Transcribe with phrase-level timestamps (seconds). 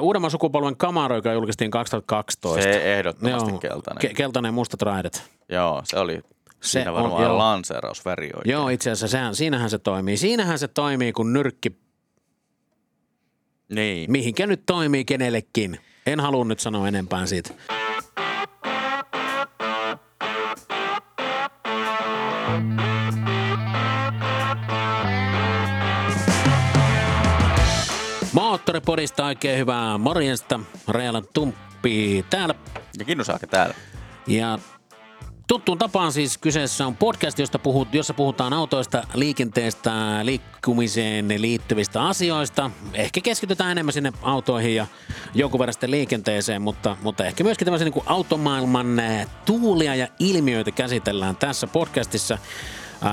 [0.00, 2.62] Uudemman sukupolven Camaro, joka julkaistiin 2012.
[2.62, 4.10] Se ehdottomasti Joo, keltainen.
[4.10, 5.22] Ke- keltainen mustat raidet.
[5.48, 6.22] Joo, se oli Se
[6.70, 7.38] siinä on, varmaan joo.
[7.38, 8.52] lanseerausväri oikein.
[8.52, 10.16] Joo, itse asiassa sehän, siinähän se toimii.
[10.16, 11.76] Siinähän se toimii, kun nyrkki,
[13.74, 14.12] Niin.
[14.12, 15.80] mihinkä nyt toimii kenellekin.
[16.06, 17.50] En halua nyt sanoa enempää siitä.
[28.76, 30.60] Moottoripodista oikein hyvää morjesta.
[30.88, 32.54] Reala Tumppi täällä.
[32.98, 33.74] Ja Kinnusaake täällä.
[34.26, 34.58] Ja
[35.48, 42.70] tuttuun tapaan siis kyseessä on podcast, josta puhut, jossa puhutaan autoista, liikenteestä, liikkumiseen liittyvistä asioista.
[42.94, 44.86] Ehkä keskitytään enemmän sinne autoihin ja
[45.34, 50.70] jonkun verran sitten liikenteeseen, mutta, mutta ehkä myöskin tämmöisen niin automaailman eh, tuulia ja ilmiöitä
[50.70, 52.38] käsitellään tässä podcastissa.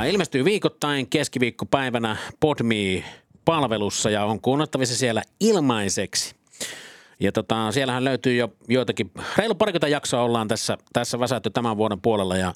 [0.10, 2.18] Ilmestyy viikoittain keskiviikkopäivänä
[3.46, 6.36] Podme-palvelussa ja on kuunnettavissa siellä ilmaiseksi.
[7.20, 12.02] Ja tota, siellähän löytyy jo joitakin, reilu parikymmentä jaksoa ollaan tässä, tässä väsätty tämän vuoden
[12.02, 12.54] puolella ja,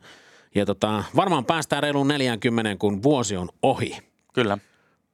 [0.55, 3.97] ja tota, varmaan päästään reiluun 40, kun vuosi on ohi.
[4.33, 4.57] Kyllä.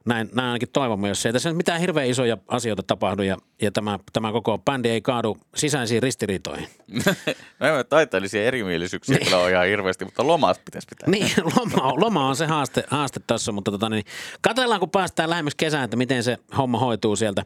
[0.06, 3.72] Näin, näin ainakin toivomme, jos ei tässä nyt mitään hirveän isoja asioita tapahdu ja, ja
[3.72, 6.68] tämä, tämä koko bändi ei kaadu sisäisiin ristiriitoihin.
[7.60, 11.10] no ei taiteellisia erimielisyyksiä kyllä ole ihan hirveästi, mutta lomat pitäisi pitää.
[11.10, 14.04] Niin, loma, on- loma on se haaste, haaste tässä, mutta tota, niin,
[14.42, 17.46] katsellaan kun päästään lähemmäs kesään, että miten se homma hoituu sieltä.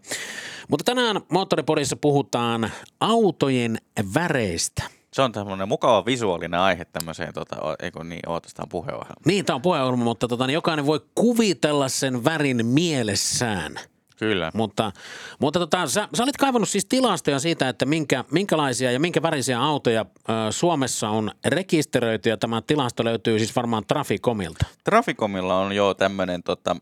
[0.67, 3.77] Mutta tänään Moottoripodissa puhutaan autojen
[4.14, 4.96] väreistä.
[5.17, 9.21] Se on tämmöinen mukava visuaalinen aihe tämmöiseen, tota, eikö niin, oota, sitä on puheohjelma.
[9.25, 13.75] Niin, tämä on puheenjohjelma, mutta tota, niin jokainen voi kuvitella sen värin mielessään.
[14.17, 14.51] Kyllä.
[14.53, 14.91] Mutta,
[15.39, 19.61] mutta tota, sä, sä olit kaivannut siis tilastoja siitä, että minkä, minkälaisia ja minkä värisiä
[19.61, 24.65] autoja ö, Suomessa on rekisteröity ja tämä tilasto löytyy siis varmaan Traficomilta.
[24.83, 26.75] Traficomilla on jo tämmöinen tota,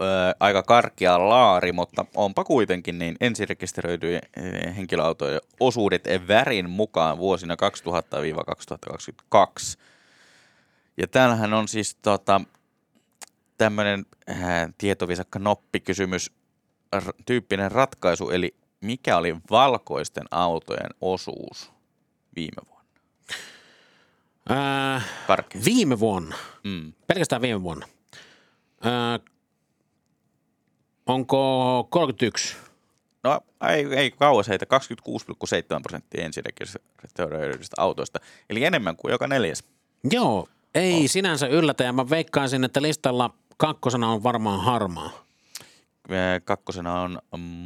[0.00, 0.04] ö,
[0.40, 7.58] aika karkea laari, mutta onpa kuitenkin niin ensirekisteröityjen ö, henkilöautojen osuudet värin mukaan vuosina 2000-2022.
[10.96, 12.40] Ja täällähän on siis tota,
[13.58, 14.36] tämmöinen äh,
[14.78, 16.30] tietovisakka noppikysymys,
[16.96, 21.72] r- tyyppinen ratkaisu, eli mikä oli valkoisten autojen osuus
[22.36, 22.78] viime vuonna?
[25.26, 25.60] Karkea.
[25.64, 26.92] viime vuonna, Mm.
[27.06, 27.86] pelkästään viime vuonna.
[28.82, 29.18] Ää,
[31.08, 32.56] onko 31?
[33.24, 38.20] No ei, ei kauas heitä, 26,7 prosenttia ensirekisteröidyistä autoista,
[38.50, 39.64] eli enemmän kuin joka neljäs.
[40.10, 45.10] Joo, ei sinänsä yllätä ja mä veikkaisin, että listalla kakkosena on varmaan harmaa.
[46.44, 47.18] Kakkosena on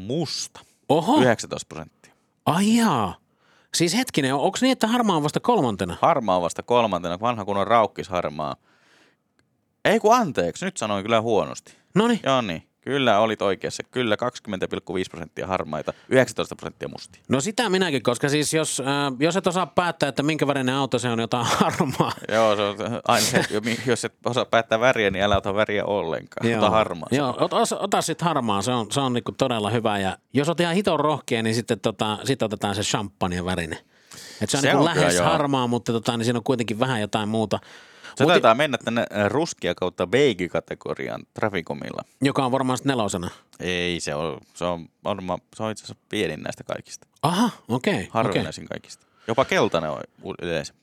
[0.06, 2.12] musta, Oho, 19 prosenttia.
[2.46, 3.16] ai jaa.
[3.74, 5.96] Siis hetkinen, onko niin, että harmaa on vasta kolmantena?
[6.00, 8.56] Harmaa on vasta kolmantena, vanha kun on raukkis harmaa.
[9.84, 11.74] Ei kun anteeksi, nyt sanoin kyllä huonosti.
[11.94, 13.82] No niin, Joo niin, kyllä olit oikeassa.
[13.90, 17.22] Kyllä 20,5 prosenttia harmaita, 19 prosenttia mustia.
[17.28, 18.86] no sitä minäkin, koska siis jos, äh,
[19.18, 22.12] jos et osaa päättää, että minkä värinen auto se on, jotain harmaa.
[22.32, 22.76] Joo, se on
[23.08, 23.44] aina se,
[23.86, 26.58] jos et osaa päättää väriä, niin älä ota väriä ollenkaan.
[26.58, 27.08] Ota harmaa.
[27.10, 29.98] Joo, ota, ota sitten harmaa, se on, se on niinku todella hyvä.
[29.98, 33.78] Ja jos oot ihan hiton rohkea, niin sitten tota, sit otetaan se champagne värinen.
[34.40, 35.24] Et se on, Se niinku on kyllä, lähes joo.
[35.24, 37.58] harmaa, mutta tota, niin siinä on kuitenkin vähän jotain muuta.
[38.14, 42.04] Se Mut- taitaa mennä tänne äh, ruskia kautta beigi-kategoriaan Traficomilla.
[42.20, 43.30] joka on varmaan sit nelosena.
[43.60, 47.06] Ei, se on, se on, varmaan, se on itse asiassa pienin näistä kaikista.
[47.22, 47.92] Aha, okei.
[47.92, 48.10] Okay, okay.
[48.10, 49.06] Harvinaisin kaikista.
[49.28, 50.00] Jopa keltainen on
[50.42, 50.82] yleisempi.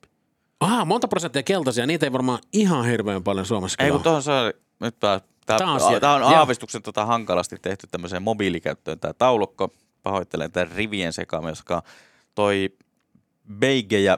[0.59, 4.31] Aha, monta prosenttia keltaisia, niitä ei varmaan ihan hirveän paljon Suomessa Ei, kun tuohon se
[4.79, 9.73] nyt tää, tää, Tää on tää, aavistuksen tota hankalasti tehty tämmöiseen mobiilikäyttöön tämä taulukko.
[10.03, 11.83] Pahoittelen tämän rivien sekaamista, koska
[12.35, 12.77] toi
[13.59, 14.17] beigejä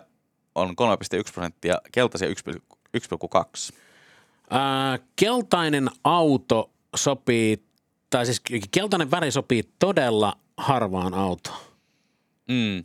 [0.56, 2.30] on 3,1 prosenttia, keltaisia
[2.98, 3.76] 1,2.
[4.50, 7.64] Ää, keltainen auto sopii,
[8.10, 8.42] tai siis
[8.72, 11.58] keltainen väri sopii todella harvaan autoon.
[12.48, 12.84] Mm.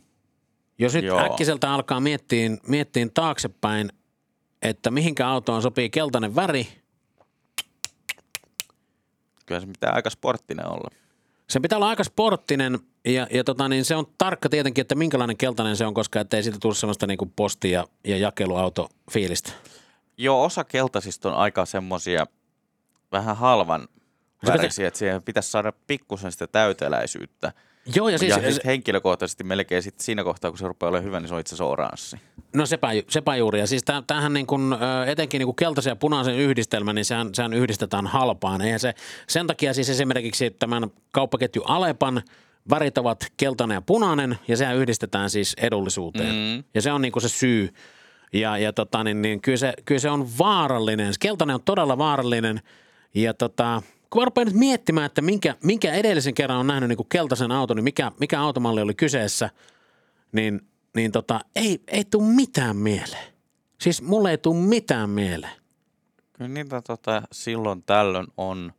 [0.79, 1.19] Jos nyt Joo.
[1.19, 3.91] äkkiseltä alkaa miettiä, miettiä taaksepäin,
[4.61, 6.67] että mihinkä autoon sopii keltainen väri,
[9.45, 10.89] Kyllä se pitää aika sporttinen olla.
[11.49, 15.37] se pitää olla aika sporttinen ja, ja tota, niin se on tarkka tietenkin, että minkälainen
[15.37, 19.51] keltainen se on, koska ettei siitä tule sellaista niin kuin posti- ja, ja jakeluauto fiilistä.
[20.17, 22.25] Joo, osa keltaisista on aika semmosia
[23.11, 23.87] vähän halvan
[24.47, 27.51] värisiä, että siihen pitäisi saada pikkusen sitä täyteläisyyttä.
[27.95, 31.05] Joo, ja Siis, siis, ja sit henkilökohtaisesti melkein sit siinä kohtaa, kun se rupeaa olemaan
[31.05, 32.17] hyvä, niin se on itse asiassa oranssi.
[32.55, 33.59] no sepä, sepä juuri.
[33.59, 37.05] Ja siis täm- tämähän niin kuin, ö, etenkin niin kuin keltaisen ja punaisen yhdistelmä, niin
[37.05, 38.61] sehän, sehän yhdistetään halpaan.
[38.61, 38.93] Eihän se,
[39.27, 42.21] sen takia siis esimerkiksi tämän kauppaketju Alepan
[42.69, 46.35] värit ovat keltainen ja punainen, ja sehän yhdistetään siis edullisuuteen.
[46.35, 46.63] Mm.
[46.73, 47.73] Ja se on niin se syy.
[48.33, 51.13] Ja, ja tota, niin, niin kyllä, se, kyllä se on vaarallinen.
[51.13, 52.61] Se Keltainen on todella vaarallinen.
[53.13, 56.97] Ja tota, kun mä rupean nyt miettimään, että minkä, minkä edellisen kerran on nähnyt niin
[56.97, 59.49] kuin keltaisen auton, niin mikä, mikä automalli oli kyseessä,
[60.31, 60.61] niin,
[60.95, 63.33] niin tota, ei, ei tule mitään mieleen.
[63.81, 65.55] Siis mulle ei tule mitään mieleen.
[66.33, 68.73] Kyllä niitä tota, silloin tällöin on,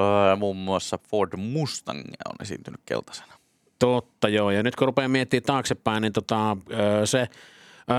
[0.00, 3.32] öö, muun muassa Ford Mustang on esiintynyt keltaisena.
[3.78, 6.56] Totta joo, ja nyt kun rupeaa miettimään taaksepäin, niin tota,
[7.00, 7.28] ö, se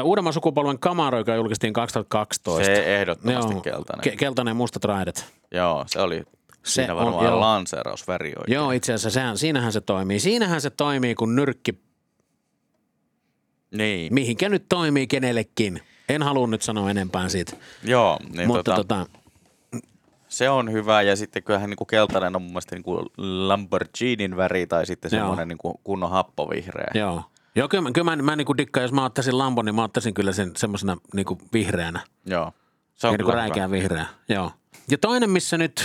[0.03, 2.65] uudemman sukupolven Camaro, joka julkaistiin 2012.
[2.65, 4.13] Se ehdottomasti Joo, keltainen.
[4.13, 5.25] Ke- keltainen ja mustat raidet.
[5.51, 6.25] Joo, se oli Se
[6.63, 7.39] siinä on- varmaan joo.
[7.39, 8.55] lanseerausväri oikein.
[8.55, 10.19] Joo, itse asiassa sehän, siinähän se toimii.
[10.19, 11.83] Siinähän se toimii, kun nyrkki
[13.77, 15.81] Niin, mihinkä nyt toimii kenellekin.
[16.09, 17.53] En halua nyt sanoa enempää siitä.
[17.83, 18.75] joo niin Mutta tota,
[19.05, 19.19] tota,
[20.27, 24.85] se on hyvä ja sitten kyllähän niinku keltainen on mun mielestä niinku Lamborghinin väri tai
[24.85, 26.91] sitten semmoinen niinku kunnon happovihreä.
[26.93, 27.23] joo.
[27.55, 30.13] Joo, kyllä, mä- kyllä mä, mä niinku dikkaan, jos mä ottaisin Lambon, niin mä ottaisin
[30.13, 31.99] kyllä sen semmoisena niinku vihreänä.
[32.25, 32.51] Joo.
[32.95, 33.31] Se on hyvä.
[33.31, 34.05] räikeän vihreä.
[34.29, 34.51] Joo.
[34.91, 35.83] Ja toinen, missä nyt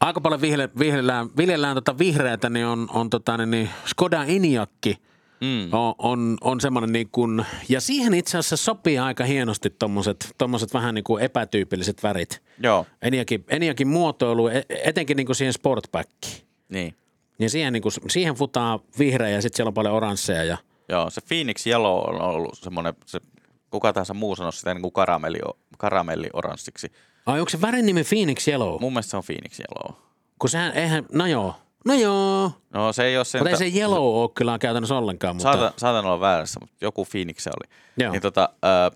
[0.00, 4.98] aika paljon vihle, viljellään, viljellään tota vihreätä, niin on, on tota, niin, niin Skoda Enyaqi.
[5.40, 5.68] Mm.
[5.72, 10.74] on, on, on semmoinen niin kuin, ja siihen itse asiassa sopii aika hienosti tommoset, tommoset
[10.74, 12.42] vähän niin kuin epätyypilliset värit.
[12.62, 16.42] Joo, Eniakin, Eniakin muotoilu, e- etenkin niin kuin siihen sportbackiin.
[16.68, 16.94] niin.
[17.38, 20.44] Ja siihen, niin kuin, siihen futaa vihreä ja sitten siellä on paljon oransseja.
[20.44, 23.20] Ja, Joo, se Phoenix Yellow on ollut semmoinen, se,
[23.70, 25.38] kuka tahansa muu sanoo sitä niin kuin karamelli,
[25.78, 26.92] karamelli-oranssiksi.
[27.26, 28.80] ai onko se värin nimi Phoenix Yellow?
[28.80, 29.96] Mun mielestä se on Phoenix Yellow.
[30.38, 31.54] Kun sehän, eihän, no joo,
[31.84, 32.52] no joo.
[32.70, 33.40] No se ei ole sen...
[33.40, 35.36] Mutta ei se yellow ole kyllä käytännössä ollenkaan.
[35.36, 37.74] Mutta, Saatan, saatan olla väärässä, mutta joku Phoenix se oli.
[37.96, 38.12] Joo.
[38.12, 38.90] Niin, tota, ää,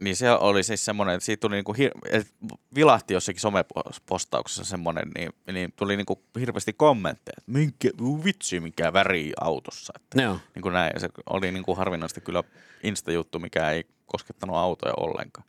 [0.00, 2.34] niin se oli siis semmoinen, että siitä tuli niinku hir- et
[2.74, 7.88] vilahti jossakin somepostauksessa semmoinen, niin, niin tuli niinku hirveästi kommentteja, että minkä,
[8.24, 9.92] vitsi mikä väri autossa.
[9.96, 10.38] Että, Joo.
[10.54, 10.90] niin kuin näin.
[10.94, 12.42] Ja se oli niinku harvinaisesti kyllä
[12.82, 15.46] Insta-juttu, mikä ei koskettanut autoja ollenkaan.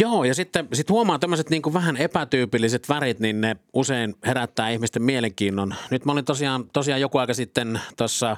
[0.00, 5.02] Joo, ja sitten sit huomaa tämmöiset niin vähän epätyypilliset värit, niin ne usein herättää ihmisten
[5.02, 5.74] mielenkiinnon.
[5.90, 8.36] Nyt mä olin tosiaan, tosiaan joku aika sitten tuossa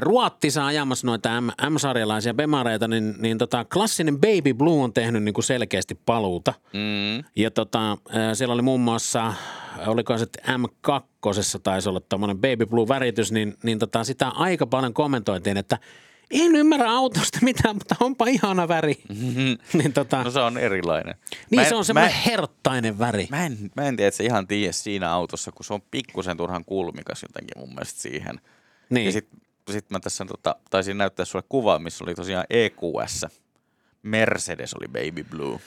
[0.00, 5.32] Ruottissa ajamassa noita M- M-sarjalaisia bemareita, niin, niin tota, klassinen Baby Blue on tehnyt niin
[5.34, 6.54] kuin selkeästi paluuta.
[6.72, 7.24] Mm.
[7.36, 9.34] Ja tota, ää, siellä oli muun muassa,
[9.86, 14.66] oliko se sitten M2 taisi olla tuommoinen Baby Blue väritys, niin, niin tota, sitä aika
[14.66, 15.78] paljon kommentoitiin, että
[16.30, 18.94] en ymmärrä autosta mitään, mutta onpa ihana väri.
[19.78, 21.14] niin tota, No se on erilainen.
[21.50, 23.26] niin en- se on mä semmoinen en- herttainen väri.
[23.30, 26.36] Mä en, mä en tiedä, että se ihan tiedä siinä autossa, kun se on pikkusen
[26.36, 28.40] turhan kulmikas jotenkin mun mielestä siihen.
[28.90, 29.14] Niin.
[29.14, 29.20] Ja
[29.72, 33.26] sitten sit mä tässä tota, taisin näyttää sulle kuvaa, missä oli tosiaan EQS.
[34.02, 35.58] Mercedes oli Baby Blue.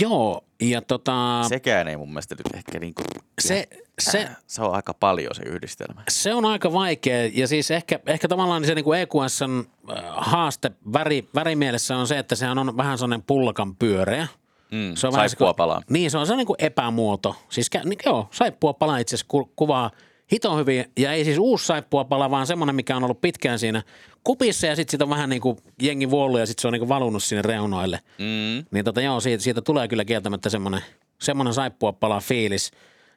[0.00, 3.02] Joo, ja tota, se, Sekään ei mun mielestä nyt ehkä niinku...
[3.40, 3.68] se,
[3.98, 6.02] se, Äh, se on aika paljon se yhdistelmä.
[6.08, 11.28] se on aika vaikea ja siis ehkä, ehkä tavallaan se niin EQSn äh, haaste väri,
[11.34, 14.26] värimielessä on se, että sehän on vähän sellainen pullakan pyöreä.
[14.72, 15.82] Mm, Se on vähän saippua se, palaa.
[15.90, 17.36] Niin, se on sellainen kuin epämuoto.
[17.48, 19.90] Siis niin, joo, saippua pala itse asiassa ku- kuvaa
[20.32, 20.84] hito hyvin.
[20.98, 23.82] Ja ei siis uusi saippua pala, vaan semmoinen, mikä on ollut pitkään siinä
[24.24, 26.80] kupissa ja sitten siitä on vähän niin kuin jengi vuollut ja sitten se on niin
[26.80, 28.00] kuin valunut sinne reunoille.
[28.18, 28.64] Mm.
[28.70, 30.80] Niin tota, joo, siitä, siitä tulee kyllä kieltämättä semmoinen,
[31.20, 32.70] semmoinen saippua pala fiilis.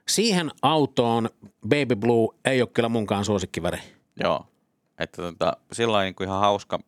[0.07, 1.29] Siihen autoon
[1.67, 3.79] Baby Blue ei ole kyllä munkaan suosikkiväri.
[4.23, 4.45] Joo.
[4.99, 6.79] Että tota, sillä on niinku ihan hauska,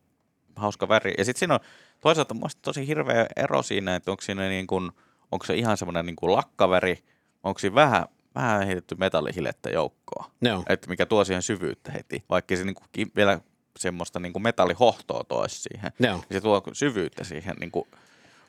[0.56, 1.14] hauska väri.
[1.18, 1.60] Ja sitten siinä on
[2.00, 4.90] toisaalta mun mielestä tosi hirveä ero siinä, että onko siinä niin kuin,
[5.32, 6.98] onko se ihan semmoinen niin kuin lakkaväri,
[7.42, 10.30] onko siinä vähän, vähän heitetty metallihilettä joukkoa.
[10.42, 10.62] Joo.
[10.68, 13.40] Että mikä tuo siihen syvyyttä heti, vaikka se niin kuin vielä
[13.78, 15.92] semmoista niin kuin metallihohtoa toisi siihen.
[16.00, 16.16] Joo.
[16.16, 17.88] Niin se tuo syvyyttä siihen niin kuin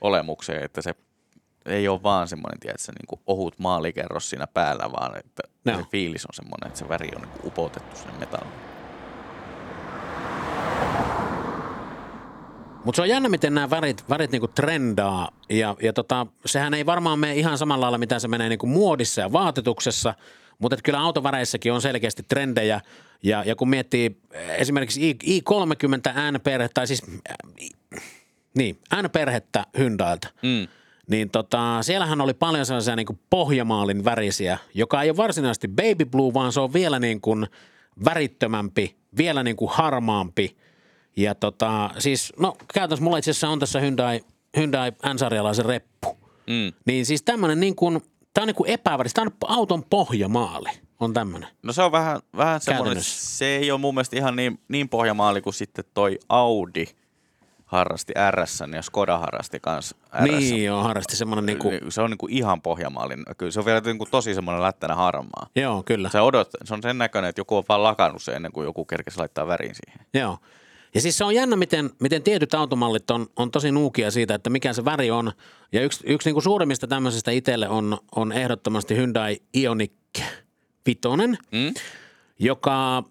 [0.02, 0.96] olemukseen, että se
[1.66, 5.78] ei ole vaan semmoinen, tiedätkö, niin kuin ohut maalikerros siinä päällä, vaan että Joo.
[5.78, 8.73] se fiilis on semmoinen, että se väri on niin upotettu sinne metalliin.
[12.84, 15.30] Mutta se on jännä, miten nämä värit, värit niinku trendaa.
[15.50, 19.22] Ja, ja tota, sehän ei varmaan mene ihan samalla lailla, mitä se menee niinku muodissa
[19.22, 20.14] ja vaatetuksessa.
[20.60, 22.82] Mutta kyllä autoväreissäkin on selkeästi trendejä.
[23.24, 24.18] Ja, ja kun miettii
[24.58, 28.04] esimerkiksi I, i30 N-perhe, tai siis äh,
[28.58, 30.68] niin, N-perhettä Hyundailta, Mm.
[31.08, 36.34] niin tota, siellähän oli paljon sellaisia niin pohjamaalin värisiä, joka ei ole varsinaisesti baby blue,
[36.34, 37.48] vaan se on vielä niin kuin
[38.06, 40.58] värittömämpi, vielä niin kuin harmaampi.
[41.16, 44.22] Ja tota, siis, no käytännössä mulla itse asiassa on tässä Hyundai,
[44.58, 46.18] Hyundai N-sarjalaisen reppu.
[46.48, 46.74] Mm.
[46.86, 48.02] Niin siis tämmöinen niin kuin,
[48.34, 51.50] tää on niin kuin epäväris, tää on auton pohjamaali, on tämmöinen.
[51.64, 55.42] No se on vähän, vähän semmoinen, se ei ole mun mielestä ihan niin, niin pohjamaali
[55.42, 56.86] kuin sitten toi Audi
[57.74, 60.32] harrasti RS ja Skoda harrasti kanssa RS.
[60.32, 63.24] Niin joo, harrasti semmoinen niin kuin, Se on niin kuin ihan pohjamaalin.
[63.38, 65.48] Kyllä se on vielä niin kuin tosi semmoinen lättänä harmaa.
[65.56, 66.10] joo kyllä.
[66.10, 68.86] Se, odot, se on sen näköinen, että joku on vaan lakannut sen ennen kuin joku
[68.86, 70.06] kerkesi laittaa värin siihen.
[70.14, 70.38] Joo.
[70.96, 74.50] Ja siis se on jännä, miten, miten tietyt automallit on, on tosi nuukia siitä, että
[74.50, 75.32] mikä se väri on.
[75.72, 79.92] Ja yksi, yksi niin kuin suurimmista tämmöisistä itselle on, on ehdottomasti Hyundai Ioniq
[80.86, 81.00] 5,
[81.52, 81.74] Mm?
[82.40, 83.04] joka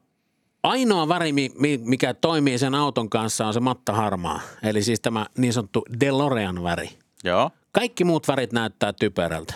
[0.62, 4.40] ainoa väri, mi- mi- mikä toimii sen auton kanssa, on se matta harmaa.
[4.62, 6.90] Eli siis tämä niin sanottu DeLorean väri.
[7.24, 7.50] Joo.
[7.72, 9.54] Kaikki muut värit näyttää typerältä.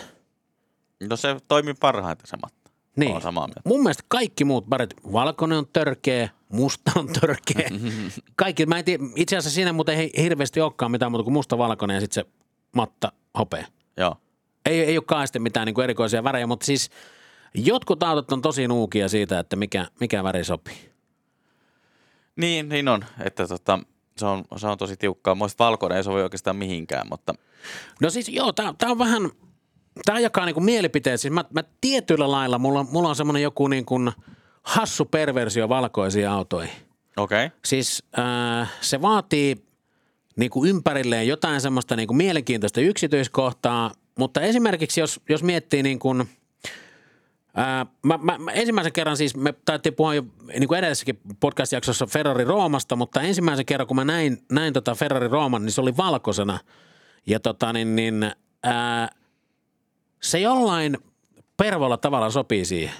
[1.09, 2.56] No se toimii parhaiten se matta.
[2.97, 3.11] Niin.
[3.11, 3.61] Olen samaa mieltä.
[3.65, 7.69] Mun mielestä kaikki muut värit, valkoinen on törkeä, musta on törkeä.
[8.35, 11.57] Kaikki, mä en tiedä, itse asiassa siinä muuten ei hirveästi olekaan mitään muuta kuin musta,
[11.57, 12.31] valkoinen ja sitten se
[12.75, 13.65] matta hopea.
[13.97, 14.15] Joo.
[14.65, 16.89] Ei, ei ole kaasti mitään niin kuin erikoisia värejä, mutta siis
[17.53, 20.91] jotkut autot on tosi nuukia siitä, että mikä, mikä väri sopii.
[22.35, 23.05] Niin, niin on.
[23.19, 23.79] Että tota,
[24.17, 25.35] se, on, se on tosi tiukkaa.
[25.35, 27.33] Mielestäni valkoinen ei sovi oikeastaan mihinkään, mutta
[28.01, 29.31] No siis joo, tää on vähän,
[30.05, 31.21] tää jakaa niinku mielipiteet.
[31.21, 34.11] Siis mä, mä tietyllä lailla, mulla, mulla on semmoinen joku niin kuin
[34.63, 36.75] hassu perversio valkoisiin autoihin.
[37.17, 37.45] okei.
[37.45, 37.57] Okay.
[37.65, 39.67] Siis äh, se vaatii
[40.35, 45.99] niin kuin ympärilleen jotain semmoista niin kuin mielenkiintoista yksityiskohtaa, mutta esimerkiksi jos, jos miettii niin
[45.99, 46.29] kuin,
[47.55, 50.23] ää, mä, mä, mä, ensimmäisen kerran siis, me taidettiin puhua jo
[50.59, 55.27] niin kuin edellisessäkin podcast-jaksossa Ferrari Roomasta, mutta ensimmäisen kerran kun mä näin, näin tota Ferrari
[55.27, 56.59] Rooman, niin se oli valkoisena
[57.27, 58.31] ja tota niin, niin
[58.63, 59.09] ää,
[60.21, 60.97] se jollain
[61.57, 62.95] pervolla tavalla sopii siihen.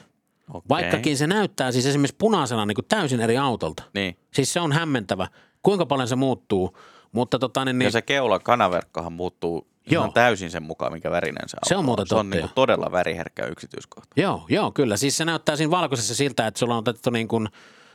[0.53, 0.69] Okei.
[0.69, 3.83] Vaikkakin se näyttää siis esimerkiksi punaisena niin kuin täysin eri autolta.
[3.93, 4.17] Niin.
[4.33, 5.27] Siis se on hämmentävä,
[5.63, 6.77] kuinka paljon se muuttuu.
[7.11, 10.03] Mutta tota, niin, Ja niin, se keula kanaverkkohan muuttuu Joo.
[10.03, 12.51] ihan täysin sen mukaan, mikä värinen se, Se on muuten Se on niinku joo.
[12.55, 14.21] todella väriherkkä yksityiskohta.
[14.21, 14.97] joo, joo, kyllä.
[14.97, 17.47] Siis se näyttää siinä valkoisessa siltä, että sulla on otettu niin kuin,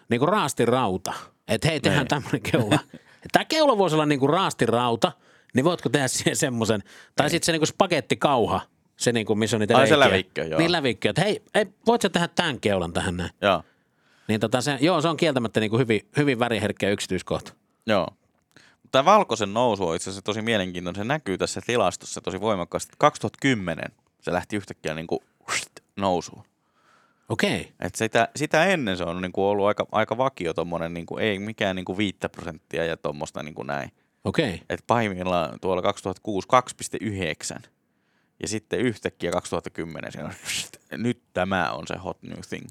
[0.09, 1.13] niin kuin raastirauta.
[1.49, 2.09] Että hei, tehdään Niin.
[2.09, 2.79] tämmöinen keula.
[3.33, 5.13] Tämä keula voisi olla niin kuin raastirauta,
[5.55, 6.83] niin voitko tehdä siihen semmoisen.
[7.17, 8.61] Tai sitten se niin kuin spagettikauha,
[9.03, 10.59] se niin kuin, missä on niitä Ai se lävikkö, joo.
[10.59, 13.31] Niin lävikkö, että hei, hei voit sä tehdä tämän keulan tähän näin.
[13.41, 13.63] Joo.
[14.29, 17.53] Niin tota se, joo, se on kieltämättä niin kuin hyvin, hyvin väriherkkä yksityiskohta.
[17.87, 18.09] Joo.
[18.93, 21.01] Tämä valkoisen nousu on itse asiassa tosi mielenkiintoinen.
[21.01, 22.93] Se näkyy tässä tilastossa tosi voimakkaasti.
[22.99, 23.85] 2010
[24.21, 25.21] se lähti yhtäkkiä niin kuin
[25.97, 26.45] nousuun.
[27.29, 31.07] Okei, Et sitä, sitä ennen se on niin kuin ollut aika, aika vakio tommonen, niin
[31.07, 33.91] kuin, ei mikään niin kuin 5 prosenttia ja tuommoista niin kuin näin.
[34.25, 34.63] okei.
[34.71, 36.49] Et pahimmillaan tuolla 2006
[37.57, 37.63] 2,9
[38.43, 40.35] ja sitten yhtäkkiä 2010 siinä on,
[41.03, 42.67] nyt tämä on se hot new thing.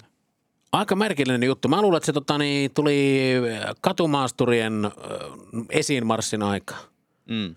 [0.71, 1.67] Aika merkillinen juttu.
[1.67, 3.31] Mä luulen, että se tota, niin, tuli
[3.81, 4.91] katumaasturien äh,
[5.69, 6.75] esiinmarssin aika.
[7.29, 7.55] Mm.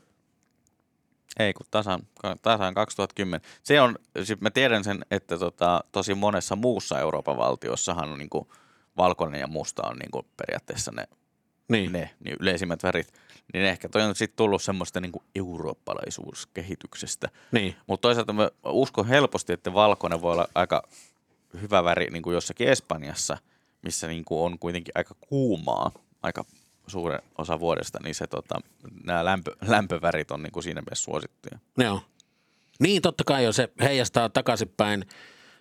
[1.39, 2.01] Ei kun tasan,
[2.43, 3.41] tasan 2010.
[3.63, 8.53] Se on, siis mä tiedän sen, että tota, tosi monessa muussa Euroopan valtiossahan on niinku
[8.97, 11.09] valkoinen ja musta on niinku periaatteessa ne,
[11.69, 11.93] Niin.
[11.93, 13.13] ne niin yleisimmät värit.
[13.53, 17.29] Niin ehkä toi on sitten tullut semmoista niinku eurooppalaisuuskehityksestä.
[17.53, 17.77] Niin.
[17.87, 20.83] Mutta toisaalta mä uskon helposti, että valkoinen voi olla aika
[21.61, 23.39] hyvä väri niin kuin jossakin Espanjassa,
[23.83, 25.91] missä niin kuin on kuitenkin aika kuumaa
[26.23, 26.45] aika
[26.87, 28.61] suuren osa vuodesta, niin se, tota,
[29.05, 31.59] nämä lämpö, lämpövärit on niin kuin siinä mielessä suosittuja.
[31.79, 32.01] Joo.
[32.81, 35.05] Niin, totta kai jo se heijastaa takaisinpäin.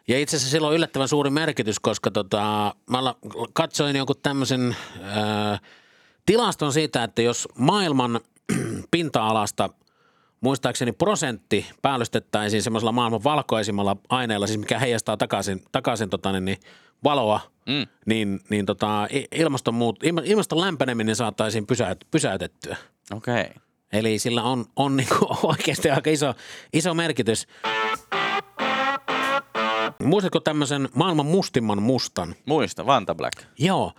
[0.07, 2.99] Ja itse asiassa sillä on yllättävän suuri merkitys, koska tota, mä
[3.53, 5.59] katsoin jonkun tämmöisen ää,
[6.25, 8.19] tilaston siitä, että jos maailman
[8.91, 9.69] pinta-alasta
[10.41, 16.57] muistaakseni prosentti päällystettäisiin semmoisella maailman valkoisimmalla aineella, siis mikä heijastaa takaisin, takaisin tota, niin, niin,
[17.03, 17.87] valoa, Mm.
[18.05, 22.77] niin, niin tota, i- ilmastonmuut, ilma- ilmaston lämpeneminen saataisiin pysäyt, pysäytettyä.
[23.13, 23.41] Okei.
[23.41, 23.53] Okay.
[23.93, 26.33] Eli sillä on, on niinku oikeasti aika iso,
[26.73, 27.47] iso merkitys.
[30.03, 32.35] Muistatko tämmöisen maailman mustimman mustan?
[32.45, 33.43] Muista, Vanta Black.
[33.59, 33.91] Joo.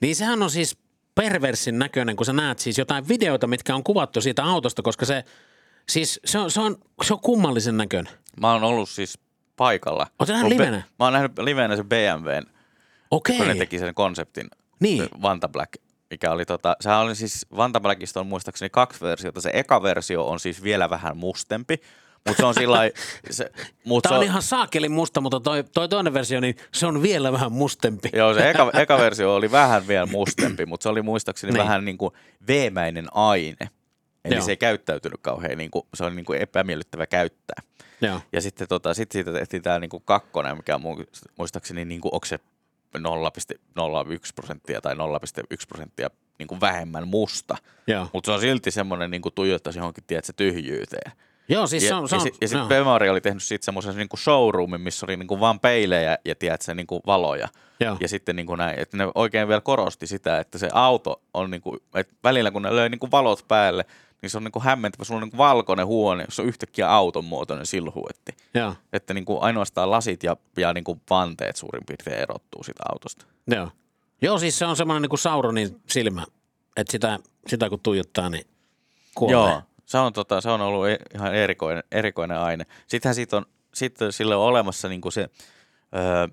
[0.00, 0.78] Niin sehän on siis
[1.14, 5.24] perversin näköinen, kun sä näet siis jotain videoita, mitkä on kuvattu siitä autosta, koska se,
[5.88, 8.12] siis se on, se on, se on kummallisen näköinen.
[8.40, 9.18] Mä oon ollut siis
[9.56, 10.06] paikalla.
[10.26, 10.82] Sä nähnyt Mun be- livenä?
[10.98, 12.46] Mä oon nähnyt livenä se BMWn,
[13.10, 13.36] Okei.
[13.36, 14.46] kun ne teki sen konseptin.
[14.80, 15.08] Niin.
[15.22, 15.72] Vanta Black,
[16.10, 19.40] mikä oli tota, sehän oli siis, Vanta Blackista on muistaakseni kaksi versiota.
[19.40, 21.80] Se eka versio on siis vielä vähän mustempi,
[22.26, 22.90] mutta se on sillä
[23.30, 23.50] se,
[23.84, 27.02] mut Tämä se on ihan saakelin musta, mutta toi, toi toinen versio, niin se on
[27.02, 28.08] vielä vähän mustempi.
[28.12, 31.58] Joo, se eka, eka versio oli vähän vielä mustempi, mutta se oli muistaakseni Niin.
[31.64, 32.14] vähän niin kuin
[32.48, 33.70] veemäinen aine.
[34.24, 34.44] Eli Joo.
[34.44, 37.62] se ei käyttäytynyt kauhean, niin kuin, se oli niin kuin epämiellyttävä käyttää.
[38.00, 38.20] Joo.
[38.32, 42.00] Ja sitten tota, sit siitä tehtiin tämä niin kuin kakkonen, mikä on mu- muistaakseni, niin
[42.00, 42.38] kuin, onko se
[42.98, 43.02] 0,01
[44.34, 44.98] prosenttia tai 0,1
[45.68, 47.56] prosenttia niin kuin vähemmän musta.
[48.12, 51.12] Mutta se on silti semmoinen niin kuin tuijottaisi johonkin, tiedätkö, tyhjyyteen.
[51.48, 52.08] Joo, siis ja, se on...
[52.08, 55.40] Se ja, on sitten Bemari oli tehnyt siitä semmoisen niin showroomin, missä oli niin kuin
[55.40, 57.48] vaan peilejä ja tiedätkö, niin kuin valoja.
[57.80, 57.96] Joo.
[58.00, 61.50] Ja sitten niin kuin näin, että ne oikein vielä korosti sitä, että se auto on
[61.50, 63.84] niin kuin, että välillä kun ne löi niin kuin valot päälle,
[64.22, 65.04] niin se on niin kuin hämmentävä.
[65.04, 68.32] Sulla on niin kuin valkoinen huone, jossa on yhtäkkiä auton muotoinen silhuetti.
[68.54, 68.74] Joo.
[68.92, 73.26] Että niin kuin ainoastaan lasit ja, ja niin kuin vanteet suurin piirtein erottuu siitä autosta.
[73.46, 73.68] Joo.
[74.22, 76.24] Joo, siis se on semmoinen niin kuin Sauronin silmä
[76.76, 78.46] että sitä, sitä kun tuijottaa, niin
[79.14, 79.34] kuolee.
[79.34, 82.66] Joo, se on, tota, se on ollut e- ihan erikoinen, erikoinen aine.
[82.86, 85.28] Sittenhän siitä on, sitten sille on olemassa niinku se,
[85.96, 86.28] öö,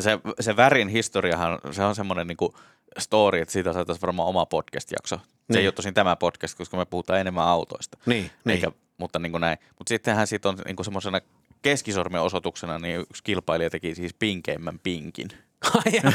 [0.00, 2.54] se, se värin historiahan, se on semmoinen niinku
[2.98, 5.16] story, että siitä saataisiin varmaan oma podcast-jakso.
[5.16, 5.60] Se Niin.
[5.60, 7.98] ei ole tosin tämä podcast, koska me puhutaan enemmän autoista.
[8.06, 8.54] Niin, niin.
[8.54, 9.58] Eikä, mutta niin kuin näin.
[9.78, 11.20] Mutta sittenhän siitä on niin semmoisena
[11.64, 15.28] keskisormen osoituksena, niin yksi kilpailija teki siis pinkeimmän pinkin.
[15.74, 16.12] Ai, jaa,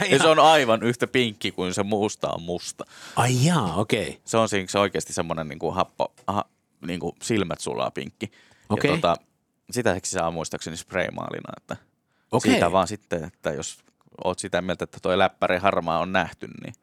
[0.00, 2.84] ai, Ja se on aivan yhtä pinkki kuin se musta on musta.
[3.16, 4.08] ai jaa, okei.
[4.08, 4.20] Okay.
[4.24, 6.44] Se on siis oikeasti semmoinen niin kuin happo, aha,
[6.86, 8.30] niin kuin silmät sulaa pinkki.
[8.68, 8.90] Okei.
[8.90, 9.16] Ja tota,
[9.70, 11.76] sitä saa muistaakseni spraymaalina, että
[12.32, 12.52] Okei.
[12.52, 13.78] siitä vaan sitten, että jos
[14.24, 16.74] oot sitä mieltä, että toi läppäri harmaa on nähty, niin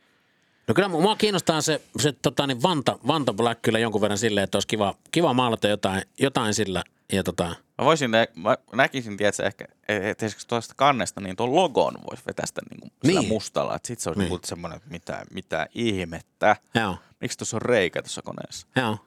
[0.67, 4.43] No kyllä mua kiinnostaa se, se tota, niin Vanta, Vanta Black kyllä jonkun verran silleen,
[4.43, 6.84] että olisi kiva, kiva maalata jotain, jotain sillä.
[7.13, 11.55] Ja tota, Mä voisin, nä- mä näkisin, tiedätkö, ehkä, että esimerkiksi tuosta kannesta, niin tuon
[11.55, 13.29] logon voisi vetästä niin kuin sillä Niin.
[13.29, 13.75] mustalla.
[13.75, 14.29] Että sit se olisi Niin.
[14.29, 14.39] niin.
[14.45, 16.55] semmoinen, että mitä, mitä ihmettä.
[16.75, 18.67] joo, Miksi tuossa on reikä tuossa koneessa?
[18.75, 18.97] joo.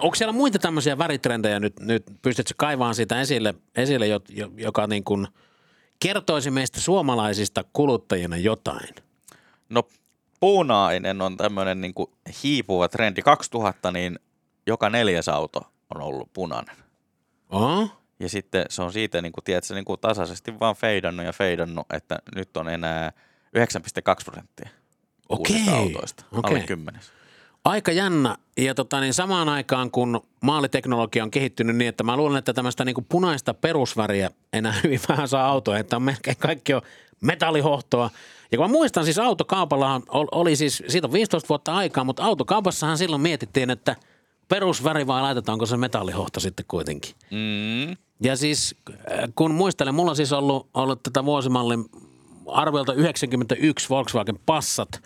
[0.00, 4.86] Onko siellä muita tämmöisiä väritrendejä nyt, nyt pystytkö kaivaan siitä esille, esille jo, jo, joka
[4.86, 5.28] niin kuin
[5.98, 8.94] kertoisi meistä suomalaisista kuluttajina jotain?
[9.68, 9.82] No
[10.40, 12.10] punainen on tämmöinen niin kuin
[12.42, 13.22] hiipuva trendi.
[13.22, 14.18] 2000 niin
[14.66, 15.60] joka neljäs auto
[15.94, 16.76] on ollut punainen.
[17.50, 17.92] Oh?
[18.20, 21.86] Ja sitten se on siitä, niin kuin, tiedätkö, niin kuin tasaisesti vaan feidannut ja feidannut,
[21.92, 23.12] että nyt on enää
[23.56, 24.70] 9,2 prosenttia
[25.28, 26.24] uusista Okei, autoista.
[26.32, 26.50] okei.
[26.56, 27.12] Alle kymmenes.
[27.64, 28.36] Aika jännä.
[28.56, 32.84] Ja tota, niin samaan aikaan, kun maaliteknologia on kehittynyt niin, että mä luulen, että tämmöistä
[32.84, 36.82] niin kuin punaista perusväriä enää hyvin vähän saa autoja, että on melkein kaikki on
[37.20, 38.10] metallihohtoa.
[38.52, 42.24] Ja kun mä muistan siis autokaupallahan ol- oli siis, siitä on 15 vuotta aikaa, mutta
[42.24, 43.96] autokaupassahan silloin mietittiin, että
[44.48, 47.14] perusväri vai laitetaanko se metallihohto sitten kuitenkin.
[47.30, 47.96] Mm.
[48.20, 48.96] Ja siis äh,
[49.34, 51.84] kun muistelen, mulla on siis ollut, ollut tätä vuosimallin
[52.46, 55.02] arviolta 91 Volkswagen Passat,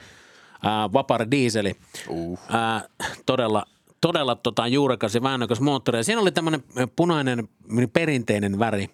[0.62, 1.75] ää, vapari diiseli,
[2.09, 2.38] Uh.
[2.49, 2.85] ää,
[3.26, 3.64] todella,
[4.00, 5.99] todella tota, juurekas ja väännökäs moottori.
[5.99, 6.62] Ja siinä oli tämmöinen
[6.97, 7.49] punainen
[7.92, 8.88] perinteinen väri.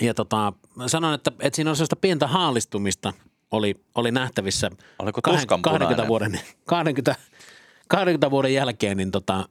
[0.00, 3.12] Ja tota, mä sanoin, että, että siinä on sellaista pientä haalistumista
[3.50, 4.70] oli, oli nähtävissä.
[4.98, 5.88] Oliko kahden- tuskanpunainen?
[5.88, 7.14] 20 vuoden, 20,
[7.88, 9.48] 20 vuoden jälkeen, niin tota,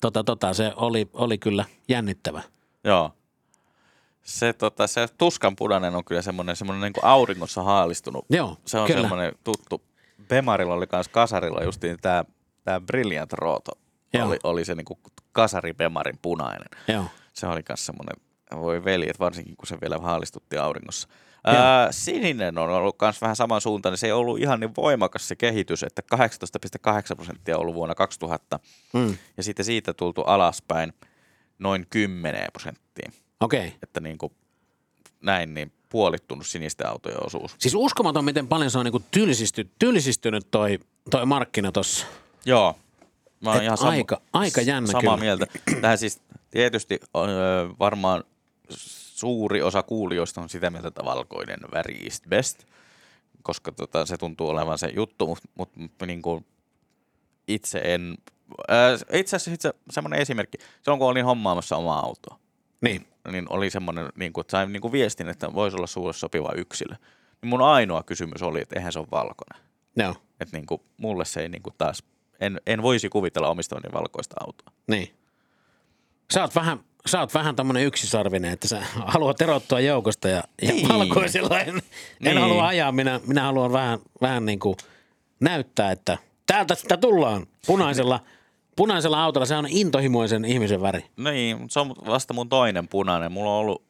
[0.00, 2.42] tota, tota, se oli, oli kyllä jännittävä.
[2.84, 3.10] Joo.
[4.22, 8.24] Se, tota, se tuskanpunainen on kyllä semmoinen, semmoinen niin kuin auringossa haalistunut.
[8.30, 9.00] Joo, Se on kyllä.
[9.00, 9.82] semmoinen tuttu.
[10.28, 12.24] Bemarilla oli myös kasarilla justiin tämä
[12.64, 13.72] tämä Brilliant Roto.
[14.14, 14.26] Joo.
[14.28, 14.98] Oli, oli se niin kuin
[15.32, 16.68] kasari Bemarin punainen.
[16.88, 17.04] Joo.
[17.32, 18.16] Se oli myös semmoinen,
[18.56, 21.08] voi veljet, varsinkin kun se vielä haalistutti auringossa.
[21.44, 23.96] Ää, sininen on ollut myös vähän saman suuntaan.
[23.96, 28.60] Se ei ollut ihan niin voimakas se kehitys, että 18,8 prosenttia on ollut vuonna 2000.
[28.92, 29.16] Mm.
[29.36, 30.92] Ja sitten siitä tultu alaspäin
[31.58, 33.12] noin 10 prosenttiin.
[33.40, 33.66] Okei.
[33.66, 33.78] Okay.
[33.82, 34.32] Että niin kuin
[35.22, 37.54] näin, niin puolittunut sinisten autojen osuus.
[37.58, 40.78] Siis uskomaton, miten paljon se on niinku tylsisty, tylsistynyt toi,
[41.10, 42.06] toi markkina tossa.
[42.46, 42.78] Joo.
[43.40, 45.16] Mä oon Et ihan aika- aika jännä samaa kyllä.
[45.16, 45.46] mieltä.
[45.80, 48.24] Tähän siis tietysti öö, varmaan
[49.24, 52.64] suuri osa kuulijoista on sitä mieltä, että valkoinen väri is best,
[53.42, 55.70] koska tota, se tuntuu olevan se juttu, mutta mut,
[56.06, 56.46] niin kuin
[57.48, 58.14] itse en...
[58.68, 60.58] Ää, itse asiassa itse, semmoinen esimerkki.
[60.82, 62.38] Silloin kun olin hommaamassa omaa autoa,
[62.80, 63.06] Niin.
[63.32, 66.52] niin oli semmoinen, niin kuin, että sain niin kuin viestin, että voisi olla sulle sopiva
[66.56, 66.94] yksilö.
[67.42, 69.64] Niin mun ainoa kysymys oli, että eihän se ole valkoinen.
[69.96, 70.14] Joo.
[70.40, 72.02] Että niin kuin, mulle se ei niin kuin taas,
[72.40, 74.74] en, en voisi kuvitella omistavani valkoista autoa.
[74.86, 75.14] Niin.
[76.32, 80.72] Sä oot vähän, sä oot vähän tämmönen yksisarvinen, että sä haluat erottua joukosta ja, ja
[80.72, 80.88] Niin.
[80.88, 81.82] valkoisella en, en
[82.20, 82.38] Niin.
[82.38, 82.92] halua ajaa.
[82.92, 84.76] Minä, minä haluan vähän, vähän niin kuin
[85.40, 88.20] näyttää, että täältä sitä tullaan punaisella,
[88.76, 89.46] punaisella autolla.
[89.46, 91.04] Se on intohimoisen ihmisen väri.
[91.16, 93.32] Niin, mutta se on vasta mun toinen punainen.
[93.32, 93.82] Mulla on ollut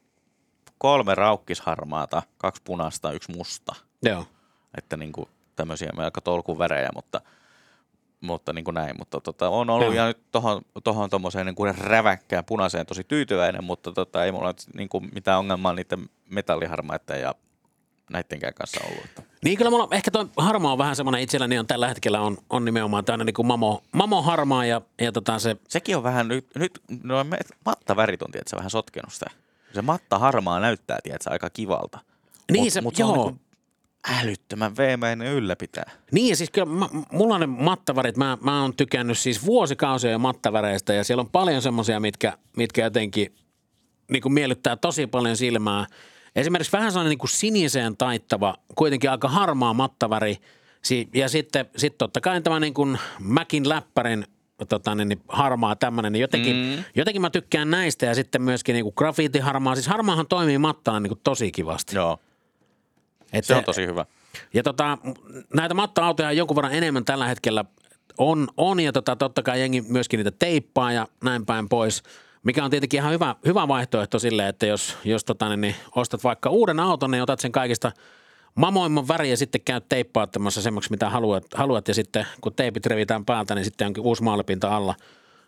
[0.79, 3.75] kolme raukkisharmaata, kaksi punaista, yksi musta.
[4.03, 4.27] Joo.
[4.79, 7.21] Että niin kuin tämmöisiä melko tolkun värejä, mutta,
[8.25, 8.95] mutta niin kuin näin.
[8.99, 9.95] Mutta tota, on ollut Joo.
[9.95, 14.55] ja nyt tohon, tohon tommoseen niin kuin räväkkään punaiseen tosi tyytyväinen, mutta tota, ei mulla
[14.75, 17.35] niin kuin mitään ongelmaa niiden metalliharmaiden ja
[18.11, 19.05] näittenkään kanssa ollut.
[19.05, 19.23] Että.
[19.45, 22.65] Niin kyllä mulla ehkä tuo harmaa on vähän semmoinen itselläni on tällä hetkellä on, on
[22.65, 26.47] nimenomaan tämmöinen niin kuin mamo, mamo harmaa ja, ja tota se, Sekin on vähän nyt,
[26.55, 27.17] nyt no,
[27.65, 29.27] mattavärit on tietysti vähän sotkenut sitä.
[29.75, 31.99] Se matta harmaa näyttää tietysti aika kivalta.
[32.53, 33.13] Niin mut, se- mut joo.
[33.13, 33.41] on niin
[34.21, 35.91] älyttömän veemäinen ylläpitää.
[36.13, 40.11] Niin ja siis kyllä mä, mulla on ne mattavärit, mä, mä oon tykännyt siis vuosikausia
[40.11, 43.35] jo mattaväreistä ja siellä on paljon semmoisia, mitkä, mitkä jotenkin
[44.11, 45.87] niin kuin miellyttää tosi paljon silmää.
[46.37, 50.37] Esimerkiksi vähän sellainen niin kuin siniseen taittava, kuitenkin aika harmaa mattaväri
[50.85, 54.25] Si- ja sitten sit totta kai tämä niin kuin Mäkin läppärin
[54.69, 56.85] tota, niin, niin harmaa tämmöinen, niin jotenkin, mm.
[56.95, 59.75] jotenkin mä tykkään näistä ja sitten myöskin niin kuin grafiittiharmaa.
[59.75, 61.97] Siis harmaahan toimii mattana niin kuin tosi kivasti.
[61.97, 62.19] Joo.
[63.35, 64.07] Et Se on tosi hyvä.
[64.55, 64.99] Ja tota,
[65.55, 67.65] näitä mattoautoja on jonkun verran enemmän tällä hetkellä
[68.19, 72.03] on, on ja tota, totta kai jengi myöskin niitä teippaa ja näin päin pois,
[72.43, 76.25] mikä on tietenkin ihan hyvä, hyvä vaihtoehto sille, että jos, jos tota, niin, niin ostat
[76.25, 77.93] vaikka uuden auton, niin otat sen kaikista
[78.55, 83.25] mamoimman väri ja sitten käyt teippaattamassa semmoksi, mitä haluat, haluat ja sitten kun teipit revitään
[83.25, 84.95] päältä, niin sitten onkin uusi maalipinta alla.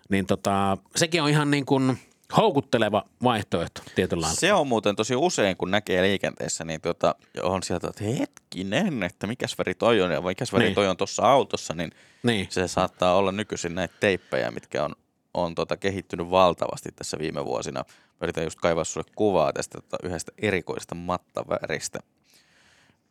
[0.08, 1.98] Niin tota, sekin on ihan niin kuin
[2.36, 4.26] houkutteleva vaihtoehto tietyllä.
[4.28, 9.26] Se on muuten tosi usein, kun näkee liikenteessä, niin tota, on sieltä, että hetkinen, että
[9.26, 10.74] mikäs väri toi on ja mikäs väri Niin.
[10.74, 11.90] toi on tuossa autossa, niin
[12.22, 12.46] Niin.
[12.50, 14.94] se saattaa olla nykyisin näitä teippejä, mitkä on,
[15.34, 17.84] on tota, kehittynyt valtavasti tässä viime vuosina.
[17.88, 21.98] Mä yritän just kaivaa sulle kuvaa tästä tota, yhdestä erikoisesta mattaväristä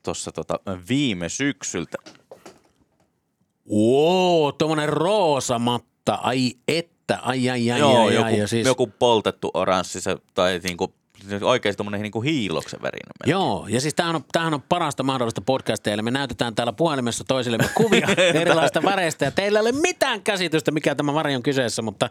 [0.04, 1.98] tuossa tota, viime syksyltä.
[3.70, 6.52] Oo, tuommoinen roosa matta, ai
[7.06, 10.60] että, ai ai ai Joo, ai, joku, ai, ja siis, joku poltettu oranssi se, tai
[10.64, 10.94] niinku,
[11.42, 13.10] oikeasti tommonen niinku hiiloksen värinen.
[13.20, 13.32] melkein.
[13.32, 17.24] Joo, ja siis tämähän on, tämähän on parasta mahdollista podcastia, eli me näytetään täällä puhelimessa
[17.28, 18.08] toisillemme kuvia
[18.42, 22.10] erilaisista väreistä, ja teillä ei ole mitään käsitystä, mikä tämä väri on kyseessä, mutta,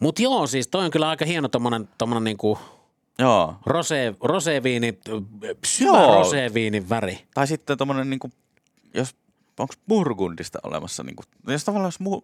[0.00, 2.58] mutta joo, siis toi on kyllä aika hieno tommonen, tommonen niinku
[3.18, 3.54] Joo.
[3.66, 4.98] rose, roseviini,
[5.66, 6.14] syvä Joo.
[6.14, 7.18] roseviinin väri.
[7.34, 8.30] Tai sitten tommonen niinku,
[8.94, 9.14] jos,
[9.58, 12.22] onko Burgundista olemassa niinku, jos tavallaan jos mu,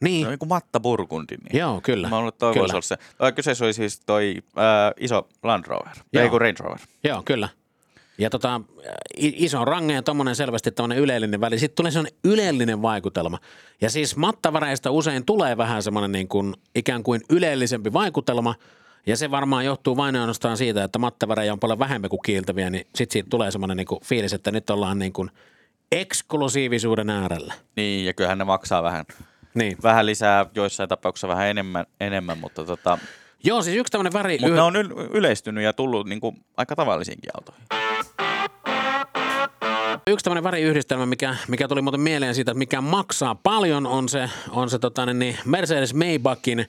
[0.00, 2.08] Niin, no, niinku matta Burgundi, niin joo, kyllä.
[2.08, 2.80] Mä luulen, että kyllä.
[2.80, 2.96] se.
[3.34, 6.22] Kyseessä oli siis toi ää, iso Land Rover, Joo.
[6.22, 6.78] ei kun Range Rover.
[7.04, 7.48] Joo, kyllä.
[8.18, 8.60] Ja tota,
[9.16, 11.58] iso range ja tommonen selvästi tommonen yleellinen väli.
[11.58, 13.38] Sitten tulee semmoinen yleellinen vaikutelma.
[13.80, 18.54] Ja siis mattaväreistä usein tulee vähän semmoinen niin kuin ikään kuin yleellisempi vaikutelma.
[19.06, 22.86] Ja se varmaan johtuu vain ainoastaan siitä, että mattavärejä on paljon vähemmän kuin kiiltäviä, niin
[22.94, 25.30] sitten siitä tulee semmoinen niin kuin fiilis, että nyt ollaan niin kuin
[25.92, 27.54] eksklusiivisuuden äärellä.
[27.76, 29.04] Niin, ja kyllähän ne maksaa vähän,
[29.54, 29.76] Niin.
[29.82, 32.98] vähän lisää, joissain tapauksissa vähän enemmän, enemmän mutta, tota,
[33.44, 34.32] Joo, siis yksi tämmöinen väri.
[34.38, 37.64] mutta yh- ne on yl- yleistynyt ja tullut niinku aika tavallisiinkin autoihin.
[40.06, 44.30] Yksi tämmöinen väriyhdistelmä, mikä, mikä tuli muuten mieleen siitä, että mikä maksaa paljon, on se,
[44.50, 46.66] on se tota, niin, niin Mercedes Maybachin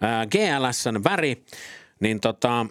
[0.00, 1.44] ää, GLSn väri.
[2.00, 2.66] Niin tota,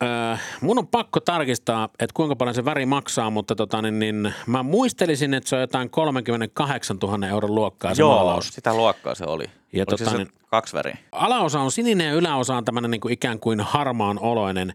[0.00, 4.34] ää, mun on pakko tarkistaa, että kuinka paljon se väri maksaa, mutta tota, niin, niin,
[4.46, 8.48] mä muistelisin, että se on jotain 38 000 euron luokkaa se Joo, maalaus.
[8.48, 9.44] sitä luokkaa se oli.
[9.72, 10.98] Ja Oliko tota se, niin- kaksi väriä?
[11.12, 14.74] Alaosa on sininen ja yläosa on tämmöinen niin kuin ikään kuin harmaan oloinen.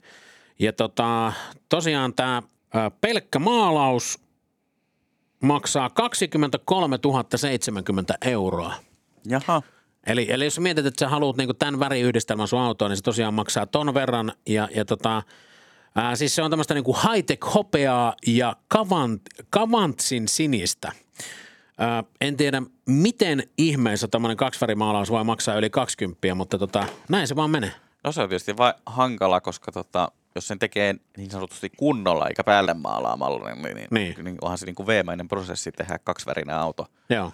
[0.60, 1.34] Ja tota,
[1.70, 2.42] tosiaan tämä
[3.02, 4.20] pelkkä maalaus
[5.44, 7.00] maksaa 23
[7.36, 8.74] 070 euroa.
[9.26, 9.62] Jaha.
[10.08, 13.34] Eli, eli jos mietit, että sä haluat niin tämän väriyhdistelmän sun autoon, niin se tosiaan
[13.34, 14.32] maksaa ton verran.
[14.48, 15.24] Ja, ja tota,
[15.96, 20.92] ää, siis se on tämmöistä niin high-tech hopeaa ja kavant, kavantsin sinistä.
[21.78, 27.36] Ää, en tiedä, miten ihmeessä tämmöinen kaksivärimaalaus voi maksaa yli 20, mutta tota, näin se
[27.36, 27.72] vaan menee.
[28.04, 32.44] No se on tietysti vai hankala, koska tota, jos sen tekee niin sanotusti kunnolla eikä
[32.44, 34.16] päälle maalaamalla, niin, niin, Niin.
[34.24, 36.88] niin onhan se niin kuin veemäinen prosessi tehdä kaksivärinen auto.
[37.10, 37.32] Joo.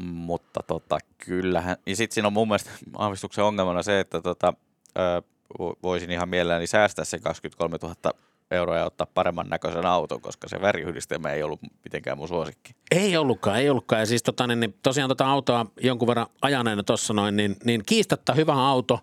[0.00, 4.54] Mutta tota, kyllähän, ja sitten siinä on mun mielestä aavistuksen ongelmana se, että tota,
[4.98, 5.22] ö,
[5.58, 7.94] vo- voisin ihan mielelläni säästää se 23 000
[8.50, 12.74] euroa ja ottaa paremman näköisen auton, koska se väriyhdistelmä ei ollut mitenkään mun suosikki.
[12.90, 14.00] Ei ollutkaan, ei ollutkaan.
[14.00, 17.82] Ja siis tota, niin, niin, tosiaan tota autoa jonkun verran ajaneena tuossa noin, niin, niin
[17.86, 19.00] kiistatta hyvä auto,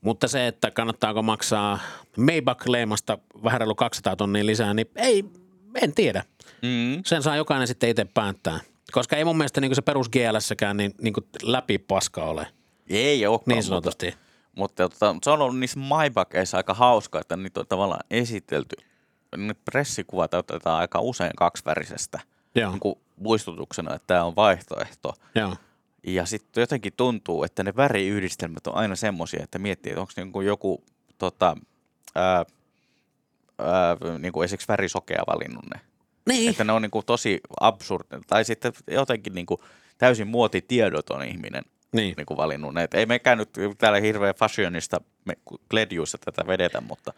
[0.00, 1.78] mutta se, että kannattaako maksaa
[2.16, 5.24] Maybach-leimasta vähän reilu 200 tonnia lisää, niin ei,
[5.82, 6.24] en tiedä.
[6.62, 7.02] Mm.
[7.04, 8.60] Sen saa jokainen sitten itse päättää.
[8.92, 12.46] Koska ei mun mielestä niin se perus GLSkään niin, niin läpi paska ole,
[12.88, 14.14] Ei olekaan, niin mutta, sanotusti.
[14.56, 18.76] mutta tota, se on ollut niissä Maybacheissa aika hauskaa, että niitä on tavallaan esitelty.
[19.36, 22.20] Ne pressikuvat otetaan aika usein kaksivärisestä
[22.54, 25.14] Joo, niin kuin muistutuksena, että tämä on vaihtoehto.
[25.34, 25.56] joo.
[26.06, 30.40] Ja sitten jotenkin tuntuu, että ne väriyhdistelmät on aina semmoisia, että miettii, että onko niinku
[30.40, 30.84] joku
[31.18, 31.56] tota,
[32.14, 32.44] ää,
[33.58, 35.80] ää, niinku esimerkiksi värisokea valinnut ne.
[36.26, 39.64] Niin, Että ne on niinku tosi absurdi, tai sitten jotenkin niinku
[39.98, 42.14] täysin muotitiedoton ihminen niin.
[42.16, 42.82] niinku valinnut ne.
[42.82, 45.34] Et ei mekään nyt täällä hirveän fashionista me
[45.70, 47.12] Gledjuissa tätä vedetä, mutta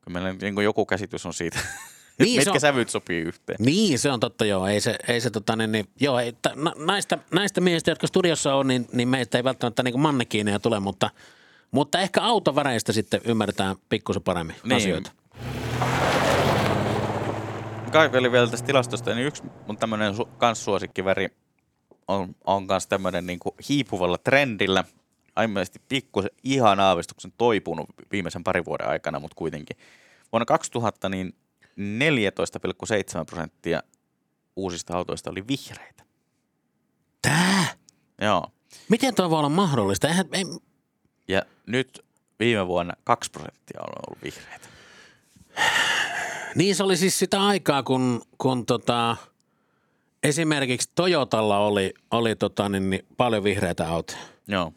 [0.00, 1.68] kyllä meillä niinku joku käsitys on siitä, Niin,
[2.26, 3.56] niin, se mitkä on- sävyt sopii yhteen.
[3.60, 4.66] Niin, se on totta joo.
[4.66, 6.50] Ei se, ei se tota, niin, niin, joo, ei, ta,
[6.86, 11.10] näistä, näistä miehistä, jotka studiossa on, niin, niin meistä ei välttämättä niin mannekiineja tule, mutta,
[11.70, 14.76] mutta ehkä autoväreistä sitten ymmärretään pikkusen paremmin Niin.
[14.76, 15.10] asioita.
[17.90, 21.28] Kaivelin vielä tästä tilastosta, niin yksi mun tämmöinen su- kans suosikkiväri
[22.08, 24.84] on, on kans tämmöinen niinku hiipuvalla trendillä.
[25.36, 29.76] Aiemmin pikkusen ihan aavistuksen toipunut viimeisen parin vuoden aikana, mutta kuitenkin.
[30.32, 31.34] Vuonna 2000 niin
[31.78, 33.82] 14,7 prosenttia
[34.56, 36.04] uusista autoista oli vihreitä.
[37.22, 37.66] Tää?
[38.20, 38.46] Joo.
[38.88, 40.08] Miten tuo voi olla mahdollista?
[40.08, 40.44] Eihän, ei,
[41.28, 42.04] Ja nyt
[42.40, 44.68] viime vuonna 2 prosenttia on ollut vihreitä.
[46.54, 49.16] Niin se oli siis sitä aikaa, kun, kun tota,
[50.22, 54.18] esimerkiksi Toyotalla oli, oli tota, niin, niin, paljon vihreitä autoja.
[54.48, 54.72] Joo.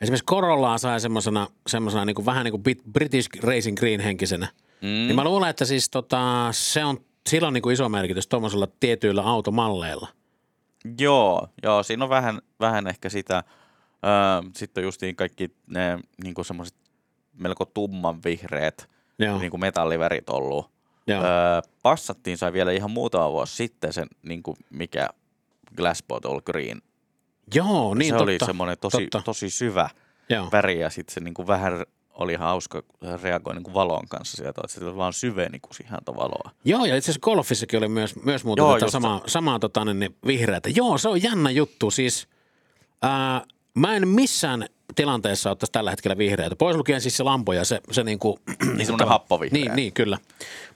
[0.00, 4.48] Esimerkiksi Corollaa sai semmoisena, semmoisena niin kuin, vähän niin kuin Brit- British Racing Green henkisenä.
[4.80, 4.86] Mm.
[4.88, 8.68] Niin mä luulen, että siis tota, se on, sillä on niin kuin iso merkitys tuommoisella
[8.80, 10.08] tietyillä automalleilla.
[10.98, 13.44] Joo, joo, siinä on vähän, vähän ehkä sitä.
[14.04, 16.76] Öö, sitten on justiin kaikki ne niin semmoiset
[17.32, 19.38] melko tumman vihreät Joo.
[19.38, 20.70] niin kuin metallivärit ollut.
[21.10, 21.22] Joo.
[21.22, 25.08] Öö, passattiin sai vielä ihan muutama vuosi sitten sen, niin kuin mikä
[25.76, 26.82] Glass Bottle Green.
[27.54, 28.24] Joo, niin se totta.
[28.24, 29.22] oli semmoinen tosi, totta.
[29.24, 29.90] tosi syvä
[30.28, 30.48] Joo.
[30.52, 32.82] väri ja sitten se niin kuin vähän oli ihan hauska
[33.22, 36.50] reagoi niin kuin valon kanssa sieltä, että se vaan syveni kuin siihen valoa.
[36.64, 39.84] Joo, ja itse asiassa golfissakin oli myös, myös muuta Joo, tätä just samaa, samaa tota,
[39.84, 40.68] niin, vihreätä.
[40.68, 41.90] Joo, se on jännä juttu.
[41.90, 42.28] Siis
[43.02, 43.42] ää,
[43.74, 46.56] mä en missään tilanteessa ottaisi tällä hetkellä vihreätä.
[46.56, 48.38] Pois lukien siis se lampo ja se, se niinku,
[48.76, 49.62] Niin semmoinen happovihreä.
[49.64, 50.18] Niin, niin, kyllä.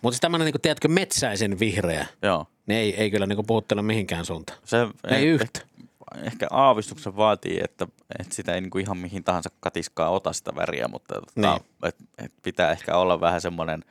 [0.03, 2.47] Mutta siis tämmöinen, niin tiedätkö, metsäisen vihreä, Joo.
[2.67, 4.59] niin ei, ei kyllä niin puhuttele mihinkään suuntaan.
[4.65, 4.77] Se
[5.09, 5.61] Ei yhtä.
[5.61, 7.87] Ehkä, ehkä aavistuksen vaatii, että,
[8.19, 11.25] että sitä ei niin kuin ihan mihin tahansa katiskaa ota sitä väriä, mutta Niin.
[11.53, 13.85] tota, et, et pitää ehkä olla vähän semmoinen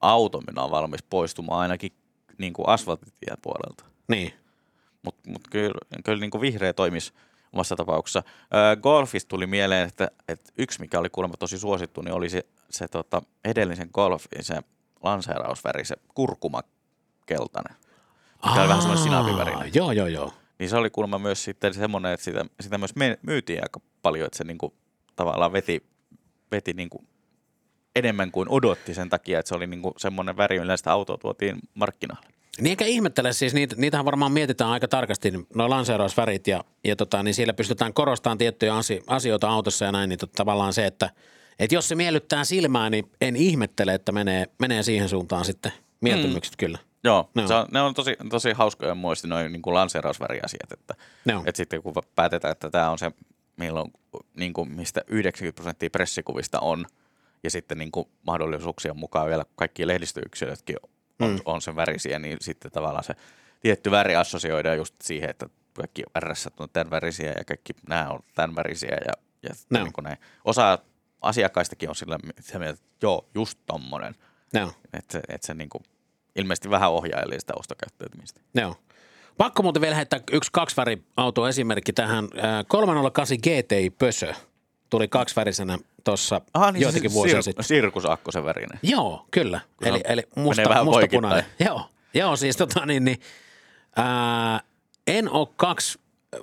[0.00, 1.92] auto, minä on valmis poistumaan ainakin
[2.38, 3.84] niin kuin asfaltitien puolelta.
[4.08, 4.32] Niin.
[5.04, 7.12] Mutta mut kyllä, kyllä niin kuin vihreä toimisi
[7.52, 8.22] omassa tapauksessa.
[8.82, 12.88] Golfista tuli mieleen, että, että yksi mikä oli kuulemma tosi suosittu, niin oli se, se
[12.88, 14.62] tota, edellisen golfin se
[15.02, 17.76] lanseerausväri, se kurkumakeltainen.
[18.46, 19.70] Mikä oli vähän semmoinen sinapivärinen.
[19.74, 20.32] Joo, joo, joo.
[20.58, 24.38] Niin se oli kuulemma myös sitten semmoinen, että sitä, sitä myös myytiin aika paljon, että
[24.38, 24.74] se niinku
[25.16, 25.86] tavallaan veti,
[26.50, 27.04] veti niinku
[27.96, 31.58] enemmän kuin odotti sen takia, että se oli niinku semmoinen väri, millä sitä autoa tuotiin
[31.74, 32.26] markkinoille.
[32.60, 37.22] Niin eikä ihmettele, siis niitä, niitähän varmaan mietitään aika tarkasti, nuo lanseerausvärit ja, ja tota,
[37.22, 41.10] niin siellä pystytään korostamaan tiettyjä asi, asioita autossa ja näin, niin tot, tavallaan se, että,
[41.58, 46.54] että jos se miellyttää silmää, niin en ihmettele, että menee, menee siihen suuntaan sitten mieltymykset
[46.54, 46.56] mm.
[46.58, 46.78] kyllä.
[47.04, 47.46] Joo, Joo.
[47.46, 50.94] Se on, ne on tosi, tosi hauskoja muisti noin niin lanseerausväriasiat, että,
[51.26, 51.42] Joo.
[51.46, 53.12] että sitten kun päätetään, että tämä on se,
[53.56, 53.92] milloin,
[54.36, 56.86] niin kuin, mistä 90 prosenttia pressikuvista on,
[57.42, 60.76] ja sitten niin kuin mahdollisuuksien mukaan vielä kaikki lehdistöyksilötkin
[61.20, 61.40] on, mm.
[61.44, 63.14] on sen värisiä, niin sitten tavallaan se
[63.60, 68.20] tietty väri assosioidaan just siihen, että kaikki RS on tämän värisiä ja kaikki nämä on
[68.34, 69.84] tämän värisiä ja, ja Joo.
[69.84, 70.18] niin näin.
[70.44, 70.78] Osa
[71.22, 74.14] asiakkaistakin on sillä se mieltä, että joo, just tommonen.
[74.52, 74.72] Joo.
[74.92, 75.82] Että se, että se niin kuin
[76.36, 78.40] ilmeisesti vähän ohjailee sitä ostokäyttäytymistä.
[78.54, 78.76] Joo.
[79.36, 82.28] Pakko muuten vielä heittää yksi kaksiväriauto esimerkki tähän.
[82.36, 84.34] Ää, 308 GTI Pösö
[84.90, 86.40] tuli kaksivärisenä tuossa
[86.78, 87.64] joitakin se vuosia sir- sitten.
[87.64, 88.78] Sirkus Akkosen värinen.
[88.82, 89.60] Joo, kyllä.
[89.76, 91.22] Kun Eli, eli musta, vähän musta poikittain.
[91.22, 91.44] punainen.
[91.66, 91.82] Joo,
[92.14, 93.20] joo, siis tota niin, niin
[93.96, 94.60] ää,
[95.06, 95.98] en ole kaksi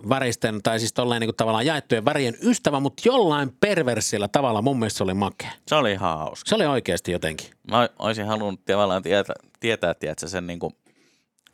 [0.10, 4.80] väristen, tai siis tolleen niin kuin tavallaan jaettujen värien ystävä, mutta jollain perversillä tavalla mun
[4.80, 5.52] mielestä se oli makea.
[5.68, 6.50] Se oli ihan hauska.
[6.50, 7.48] Se oli oikeasti jotenkin.
[7.72, 10.74] Mä olisin halunnut tavallaan tietää, tietää tiedätkö, sen niin kuin,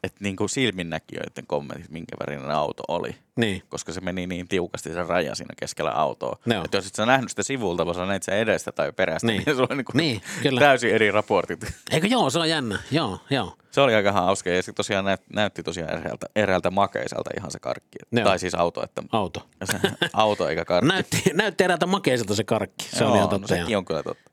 [0.03, 3.15] että niin kuin silminnäkijöiden kommentit, minkä värinen auto oli.
[3.35, 3.63] Niin.
[3.69, 6.37] Koska se meni niin tiukasti se raja siinä keskellä autoa.
[6.45, 6.63] Joo.
[6.65, 9.43] Että jos et sä nähnyt sitä sivulta, vaan sä näit sen edestä tai perästä, Niin.
[9.45, 10.59] niin, se oli niin kuin Niin, kyllä.
[10.59, 11.59] täysin eri raportit.
[11.91, 12.79] Eikö joo, se on jännä.
[12.91, 13.57] Joo, joo.
[13.71, 17.59] Se oli aika hauska ja se tosiaan näyt, näytti tosiaan eräältä, eräältä makeiselta ihan se
[17.59, 17.97] karkki.
[18.11, 18.25] Joo.
[18.25, 19.47] Tai siis auto, että Auto.
[19.63, 19.79] se
[20.13, 20.87] auto eikä karkki.
[20.87, 22.85] Näytti, näytti eräältä makeiselta se karkki.
[22.89, 23.47] Se on Joo, ihan no totta.
[23.47, 23.79] sekin joo.
[23.79, 24.31] on kyllä totta.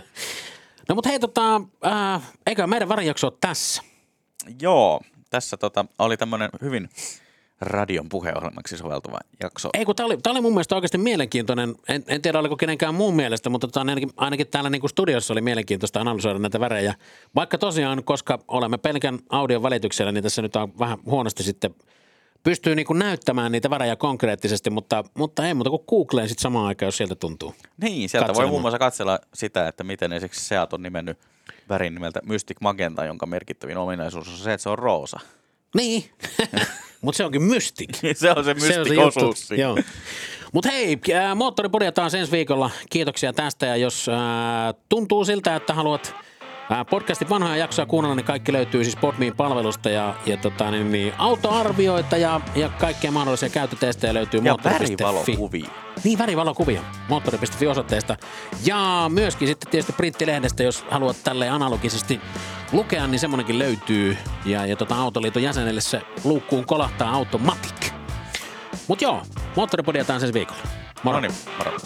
[0.88, 3.82] No mutta hei, tota, äh, eikö meidän värijakso ole tässä?
[4.62, 6.88] Joo, tässä tota, oli tämmöinen hyvin
[7.60, 9.70] radion puheohjelmaksi soveltuva jakso.
[9.74, 11.74] Ei kun tämä oli, tää oli mun mielestä oikeasti mielenkiintoinen.
[11.88, 15.40] En, en tiedä oliko kenenkään muun mielestä, mutta tota, ainakin, ainakin täällä niin studiossa oli
[15.40, 16.94] mielenkiintoista analysoida näitä värejä.
[17.34, 21.74] Vaikka tosiaan, koska olemme pelkän audion välityksellä, niin tässä nyt on vähän huonosti sitten
[22.42, 26.66] pystyy niin kuin näyttämään niitä värejä konkreettisesti, mutta, mutta ei muuta kuin Googleen sitten samaan
[26.66, 27.54] aikaan, jos sieltä tuntuu.
[27.82, 31.18] Niin, sieltä voi muun muassa katsella sitä, että miten esimerkiksi Seat on nimennyt
[31.68, 35.20] värin nimeltä Mystic Magenta, jonka merkittävin ominaisuus on se, että se on roosa.
[35.74, 36.04] Niin,
[37.02, 37.90] mutta se onkin mystik.
[37.96, 39.00] se on se Se on se mystic juttu.
[39.20, 39.62] osuus siinä.
[39.62, 39.78] Joo.
[40.52, 42.70] Mutta hei, äh, moottoripodja taas ensi viikolla.
[42.90, 44.14] Kiitoksia tästä ja jos äh,
[44.88, 46.14] tuntuu siltä, että haluat
[46.90, 51.12] podcastin vanhoja jaksoja kuunnella, niin kaikki löytyy siis Podmein palvelusta ja, ja tota, niin, niin,
[51.18, 54.96] autoarvioita ja, ja kaikkea mahdollisia käyttötestejä löytyy Ja moottori.fi.
[55.04, 55.70] värivalokuvia.
[56.04, 58.16] Niin, värivalokuvia moottori.fi osoitteesta.
[58.66, 62.20] Ja myöskin sitten tietysti printtilehdestä, jos haluat tälleen analogisesti
[62.72, 64.18] lukea, niin semmonenkin löytyy.
[64.44, 67.92] Ja, ja tota Autoliiton jäsenelle se luukkuun kolahtaa Automatic.
[68.88, 69.22] Mut joo,
[69.56, 70.62] moottoripodia taas ensi viikolla.
[71.02, 71.16] Moro.
[71.16, 71.78] No niin, moro.